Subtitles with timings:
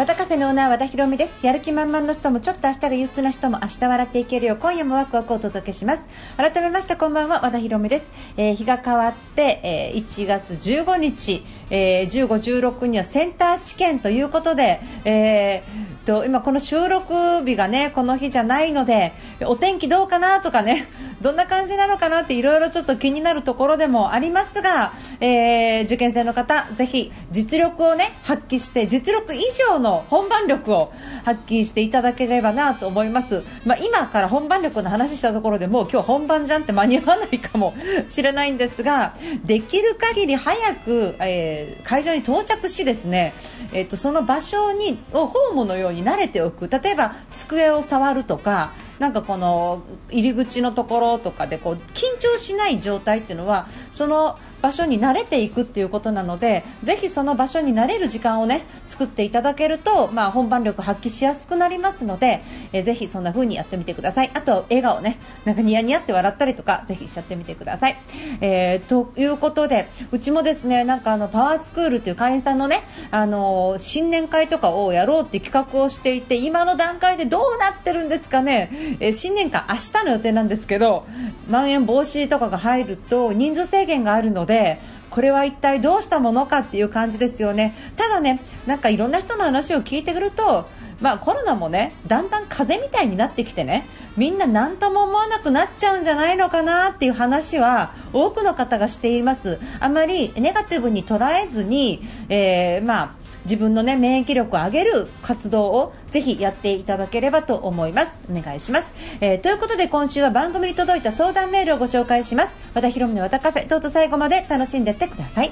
[0.00, 1.44] 和田カフェのオーナー和田博美です。
[1.44, 4.54] やる気満々の人もちょっと明日が憂鬱な人も明日笑っていけるよ。
[4.54, 6.04] う今夜もワクワクをお届けします。
[6.38, 19.12] 改めましてこんばんは和田博美です、えー日が変わって、えー1月15日、えー15、16にはセンター試験ということで、えーと今この収録日がねこの日じゃないので
[19.44, 20.88] お天気どうかなとかね
[21.20, 30.92] どんな感じなのかなっていろいろちょっと気になるところでもありますが、えー受験生の方ぜひ実力をね発揮して実力以上の本番力を
[31.24, 37.74] 発揮していただければなと思います、まあ、今から本番力の話したところでもう今日本番じゃんって間に合わないかも
[38.08, 39.14] しれないんですが
[39.44, 43.34] できる限り早く、えー会場に到着しですね、
[43.72, 46.68] えーとその場所にをホームのように慣れておく。
[46.68, 64.30] 例えば机を触るとかなんかこの入り口のところとかでこう緊張しない状態っていうのはその場所に慣れていくっていうことなのでぜひその場所に慣れる時間をね作っていただけると、まあ、本番力発揮しやすくなりますので、えーぜひそんな風にやってみてください。
[64.34, 65.18] あと笑顔ね。
[65.44, 67.96] なんかニヤニヤって笑ったりとかぜひしちゃってみてください、
[68.40, 78.70] えーということでうちもですねなんかあのパワースクールという会員さんのねあの新年会とかをやろうって企画をしていて今の段階でどうなってるんですかね、
[79.00, 81.04] えー新年会明日の予定なんですけど
[81.48, 84.80] まん延防止とかが入ると人数制限があるので
[85.10, 87.74] これは一体どうしたものかっていう感じですよね。
[87.96, 90.68] ただね、なんかいろんな人の話を聞いてくると、
[91.00, 93.86] まあ、コロナもねだんだん風邪みたいになってきてね
[94.16, 99.58] みんな何とも思わなくなっちゃうんじゃないのかなっていう話は多くの方がしています。
[99.80, 103.19] あまりネガティブに捉えずに、えーまあ
[103.50, 108.28] 自分の、ね、免疫力を上げる活動をぜひやっていただければと思います。
[108.30, 108.94] お願いします。
[109.20, 112.56] えーということで今週は番組に届いた相談メールをご紹介します。
[112.74, 115.50] 和田ヒロの和田カフェ、どうぞ最後まで楽しんでってください。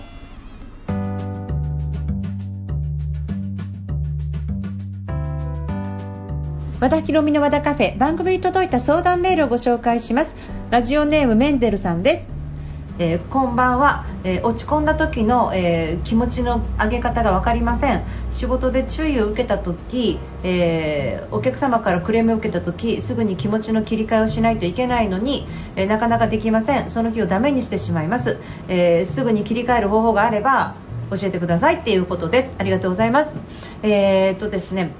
[6.81, 10.37] 和田ヒロミの和田カフェ番組に届いた相談メールをご紹介します
[10.71, 12.38] ラジオネームメンデルさんです
[13.01, 18.03] えーこんばんは、えー落ち込んだ時の、えー気持ちの上げ方が分かりません。
[18.33, 26.89] 仕事で注意を受けた時、えお客様からクレームを受けた時すぐに気持ちの切り替えをしないといけないのに、えなかなかできません。
[26.89, 30.75] その日をダメにしてしまいます、えすぐに切り替える方法があれば
[31.11, 32.57] 教えてくださいっていうことです。
[32.59, 33.39] ありがとうございます。
[33.85, 34.91] えーっとですね。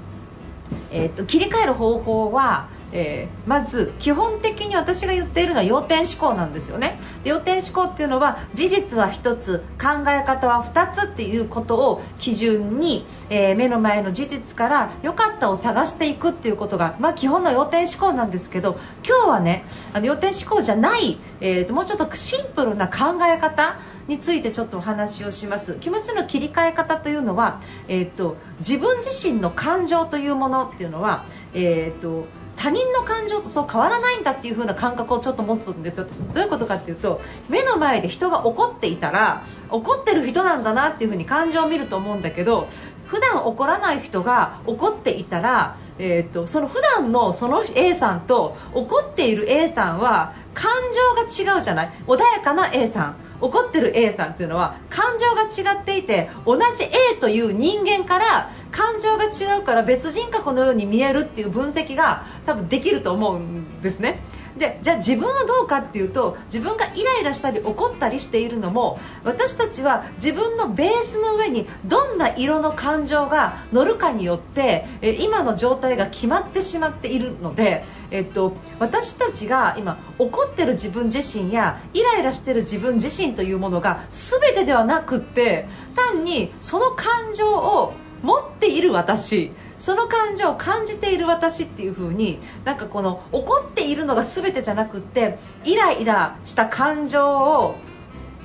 [0.91, 6.99] えー、と切り替える方法は、えーまず基本的に私が言っているのは要点思考なんですよね。
[7.23, 23.79] で要点思考っていうのは事実は1つ考え方は2つっていうことを基準に、えー目の前の事実から良かったを探していくっていうことが、まあ、基本の要点思考なんですけど今日はねあの要点思考じゃない、えーともうちょっとシンプルな考え方
[24.09, 25.75] についてちょっとお話をします。
[25.75, 32.25] 気持ちの切り替え方というのは、えー、と自分自身の感情というものっていうのは、えー、と
[32.59, 36.07] 他人の感情とそう変わらないんだっていう風な感覚をちょっと持つんですよ。
[36.33, 42.67] どういうことかっていうと目の前で人が怒っていたら怒ってる人なんだなっていう風に感情を見ると思うんだけど
[43.09, 51.91] 普段怒らない人が怒っていたら、えー、とその普段のその A さんと怒っている A さんは感情が違うじゃない？
[52.07, 53.15] 穏やかな A さん。
[53.41, 64.19] 怒ってる A さんっていうのは感情が違っていて同じ A という人間から感情が違うから別人格のように見えるっていう分析が多分できると思うんですね。
[64.57, 74.85] でじゃあ自分はどうかっていうと自分がイライラしたり怒ったりしているのも私たちは自分のベースの上にどんな色の感情が乗るかによって
[75.19, 87.93] 今の状態が決まってしまっているので、えっと、私たちが今怒ってる自分自身やイライラしてる自分自身というものが全てではなくって単にその感情を
[88.23, 97.75] 持っている私その感情を感じている私っていう風になんかこの怒っているのが全てじゃなくってイライラした感情を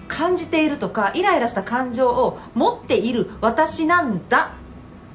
[0.06, 4.52] 感じているとかイライラした感情を持っている私なんだ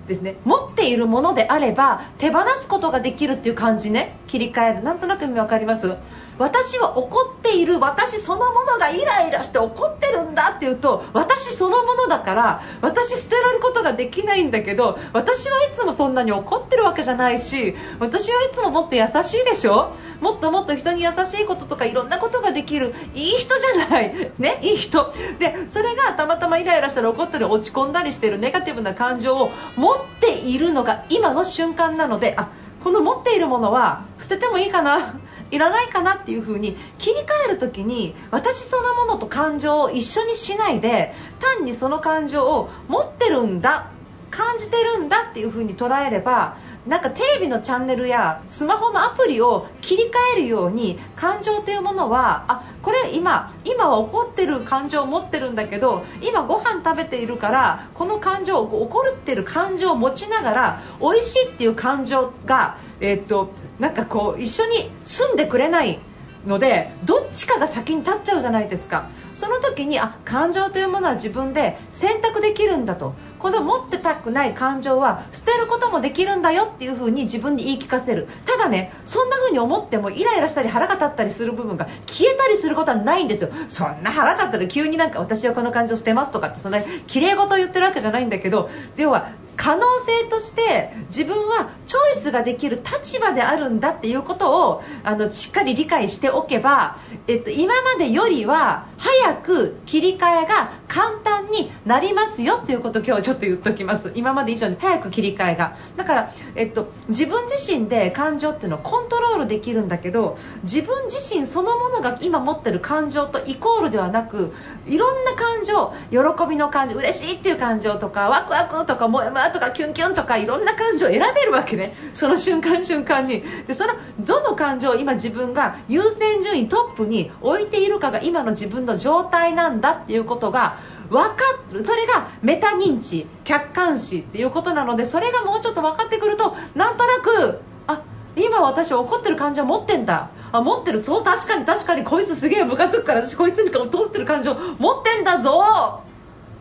[0.09, 0.35] ですね。
[0.44, 4.17] 持っているものであれば手放すことができるっていう感じね。
[4.27, 4.83] 切り替える。
[4.83, 5.95] なんとなく意味わかります？
[6.38, 7.79] 私は怒っている。
[7.79, 19.94] 私そのものがイライラして怒ってるんだっていうと私そのものだから私捨てられることができないんだけど私はいつもそんなに怒ってるわけじゃないし私はいつももっと優しいでしょ？
[20.21, 22.95] もっともっと人に優しいこととかいろんなことができる。
[23.13, 24.31] いい人じゃない。
[24.39, 24.59] ね？
[24.63, 25.13] いい人。
[25.39, 32.50] でそれがたまたまイライラしたら怒ったり落ち込んだりしてるネガティブな感情を持っているのが今の瞬間なのであ
[32.84, 35.16] この持っているものは捨ててもいいかな
[35.51, 43.88] いらないかなっていう風に切り替える時に私そのものと感情を一緒にしないで単にその感情を持ってるんだ
[44.31, 66.00] 感じてるんだっていう風に捉えればなんかテレビのチャンネルやスマホのアプリを切り替えるように感情というものはあこれ今今は怒ってる感情を持ってるんだけど今ご飯食べているからこの感情怒ってる感情を持ちながら美味しいっていう感情が、えー、っとなんかこう一緒に住んでくれない
[66.47, 69.09] のでどっちかが先に立っちゃうじゃないですか。
[69.36, 73.13] その時にあ感情というものは自分で選択できるんだと。
[73.39, 78.27] この持ってたくない感情は捨てることもできるんだよっていう風に自分に言い聞かせる。
[78.45, 83.50] ただねそんな風に思ってもイライラしたり腹が立ったりする部分が消えたりすることはないんですよ。
[83.68, 96.97] そんな腹立ったら急になんか私はこの感情捨てますとかってそんな綺麗事を言ってるわけじゃないんだけど要は可能性として自分はチョイスができる立場であるんだっていうことをあのしっかり理解しておけば、
[97.27, 104.13] えっと、今までよりは早く切り替えが簡単になりますよっていうことを今日はちょっと言っておきます。
[104.15, 105.75] 今まで以上に早く切り替えが。
[105.97, 114.53] だから、えっと、自分自身で感情っていうのをコントロールできるんだけど自分自身そのものが今持ってる感情とイコールではなく
[114.88, 121.94] いろんな感情喜びの感情嬉しいっていう感情とかワクワクとかもやもやとかキュンキュンとかいろんな感情を選べるわけね。
[122.13, 123.44] その瞬間瞬間に。
[123.68, 130.78] でそのどの感情を今自分が優先順位トップに置いているかが今の自分の状態なんだっていうことが
[131.10, 138.04] 分かるそれがメタ認知客観視っていうことなのでそれがもうちょっと分かってくるとなんとなくあ
[138.36, 140.30] 今私怒ってる感情持ってんだ。
[140.52, 146.02] あ持ってるそう確かに確かにこいつすげえムカつくから私こいつに通ってる感情持ってんだぞ。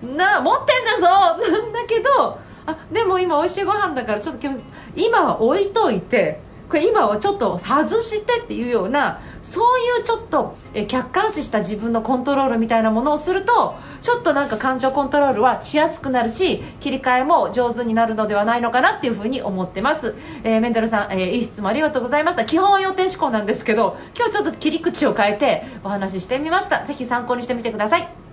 [0.02, 1.38] な持ってんだぞ。
[1.38, 2.38] なんだけど
[2.68, 4.46] あでも今美味しいご飯だからちょっと
[4.94, 10.54] 今は置いといてこれ今はちょっと外してっていうようなそういうちょっと
[10.86, 22.44] 客観視した自分のコントロールみたいなものをするとちょっとなんか感情コントロールはしやすくなるし切り替えも上手になるのではないのかなっていうふに思ってます、えー、メンデルさん、えー、いい質問ありがとうございました。
[22.44, 26.84] 基本は予定思考なんですけど今日ちょっと切り口を変えてお話ししてみました。
[26.84, 28.27] ぜひ参考にしてみてください。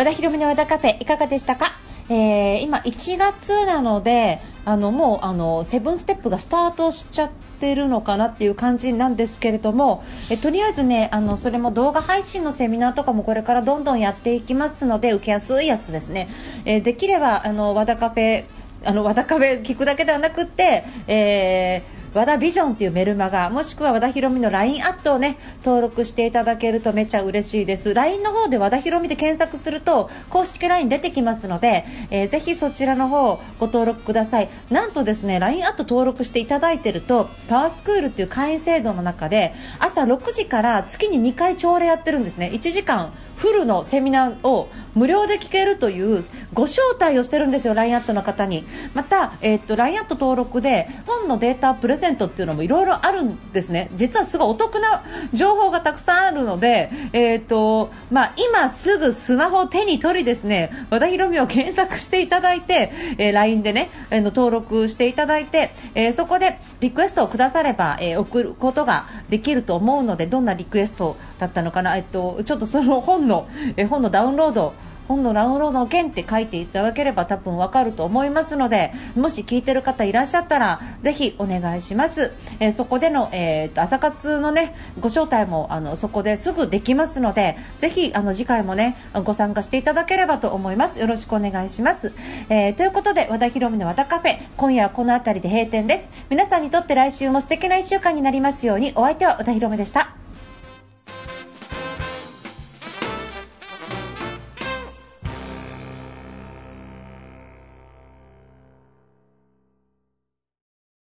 [0.00, 1.72] 和田博美の和田カフェいかがでしたか、
[2.08, 7.30] えー、今1月なのであのもうあのセブンステップがスタートしちゃっ
[7.60, 16.30] てるのかなっていう感じなんですけれどもえとりあえずねあのそれも動画配信のセミナーとかもこれからどんどんやっていきますので受けやすいやつですね、
[16.64, 18.46] えー、できればあの和田カフェ
[18.86, 27.94] あの和田カフェ聞くだけではなくって、えー和田ビジョンというメルマガもしくは和田ヒロミの LINE アットをね登録していただけるとめちゃ嬉しいです。
[27.94, 34.48] LINE の方で和田ヒロミで検索すると公式 LINE 出てきますので、えー、ぜひそちらの方ご登録ください。
[34.70, 42.50] なんとですね LINE アット登録していただいているとパワースクールっていう会員制度の中で朝6時から月に2回朝礼やってるんですね。
[42.52, 48.66] 1時間フルのセミナーを無料で聞けるというご招待をしてるんですよ LINE アットの方に。
[48.94, 53.90] また、えー、っと LINE アット登録で本のデータプレゼントっていうのもいろいろあるんですね。
[53.94, 74.74] 実はすごいお得な情報がたくさんあるので、えーとまあ、今すぐスマホを手に取りですね和田博美を検索していただいて、えー、LINE でね、えー、登録していただいて、えー、そこでリクエストをくだされば、えー、送ることができると思うのでどんなリクエストだったのかな、えっと、ちょっとその本の、え本のダウンロード
[75.10, 91.00] 本のダウンロードの件って書いていただければ多分わかると思いますのでもし聞いてる方いらっしゃったらぜひお願いします、えー、そこでの、えーと、朝活のねご招待もあのそこですぐできますのでぜひあの次回もねご参加していただければと思います。
[91.00, 92.12] よろしくお願いします、
[92.48, 96.10] えー、ということで和田博美の和田カフェ今夜はこの辺りで閉店です。
[96.30, 98.92] 皆さんにとって来週も素敵な1週間になりますように。
[98.94, 100.19] お相手は和田博美でした。